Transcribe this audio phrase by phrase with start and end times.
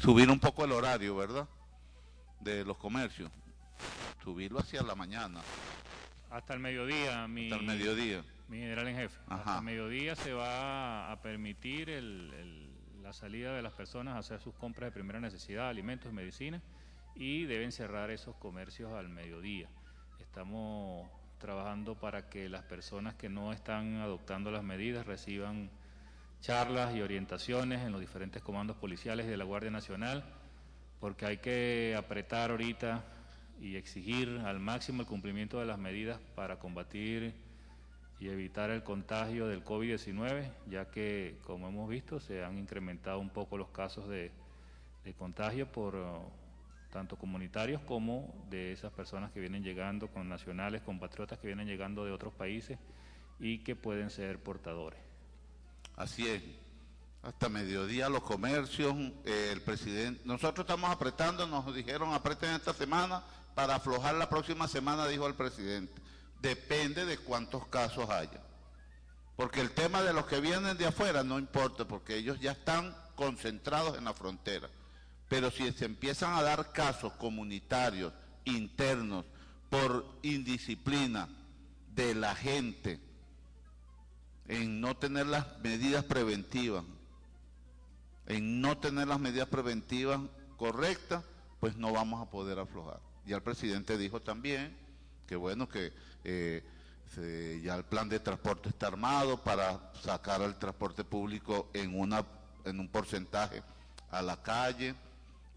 [0.00, 1.46] Subir un poco el horario, ¿verdad?
[2.40, 3.30] De los comercios.
[4.24, 5.42] Subirlo hacia la mañana.
[6.28, 8.24] Hasta el mediodía, mi, Hasta el mediodía.
[8.48, 9.16] mi general en jefe.
[9.28, 9.36] Ajá.
[9.36, 14.18] Hasta el mediodía se va a permitir el- el- la salida de las personas a
[14.18, 16.60] hacer sus compras de primera necesidad, alimentos, medicinas,
[17.14, 19.68] y deben cerrar esos comercios al mediodía.
[20.18, 25.70] Estamos trabajando para que las personas que no están adoptando las medidas reciban
[26.44, 30.22] charlas y orientaciones en los diferentes comandos policiales de la Guardia Nacional,
[31.00, 33.02] porque hay que apretar ahorita
[33.62, 37.32] y exigir al máximo el cumplimiento de las medidas para combatir
[38.20, 43.30] y evitar el contagio del COVID-19, ya que, como hemos visto, se han incrementado un
[43.30, 44.30] poco los casos de,
[45.02, 45.96] de contagio por
[46.90, 52.04] tanto comunitarios como de esas personas que vienen llegando con nacionales, compatriotas que vienen llegando
[52.04, 52.78] de otros países
[53.40, 55.13] y que pueden ser portadores.
[55.96, 56.42] Así es.
[57.22, 63.22] Hasta mediodía los comercios, eh, el presidente, nosotros estamos apretando, nos dijeron apreten esta semana
[63.54, 66.02] para aflojar la próxima semana, dijo el presidente.
[66.42, 68.42] Depende de cuántos casos haya.
[69.36, 72.94] Porque el tema de los que vienen de afuera no importa, porque ellos ya están
[73.16, 74.68] concentrados en la frontera.
[75.28, 78.12] Pero si se empiezan a dar casos comunitarios,
[78.44, 79.24] internos,
[79.70, 81.28] por indisciplina
[81.94, 83.00] de la gente,
[84.48, 86.84] en no tener las medidas preventivas,
[88.26, 90.20] en no tener las medidas preventivas
[90.56, 91.24] correctas,
[91.60, 93.00] pues no vamos a poder aflojar.
[93.26, 94.76] Ya el presidente dijo también
[95.26, 95.92] que bueno, que
[96.24, 96.62] eh,
[97.62, 102.24] ya el plan de transporte está armado para sacar al transporte público en, una,
[102.64, 103.62] en un porcentaje
[104.10, 104.94] a la calle.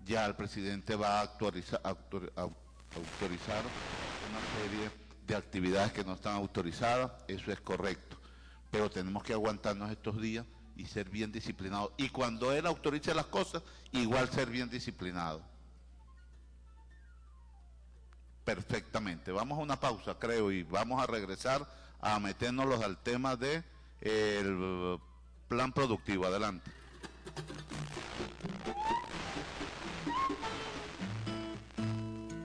[0.05, 1.99] Ya el presidente va a autorizar una
[4.61, 4.91] serie
[5.25, 8.16] de actividades que no están autorizadas, eso es correcto.
[8.71, 10.45] Pero tenemos que aguantarnos estos días
[10.75, 11.91] y ser bien disciplinados.
[11.97, 15.41] Y cuando él autorice las cosas, igual ser bien disciplinados.
[18.43, 19.31] Perfectamente.
[19.31, 21.67] Vamos a una pausa, creo, y vamos a regresar
[21.99, 23.63] a meternos al tema de
[25.47, 26.25] plan productivo.
[26.25, 26.71] Adelante.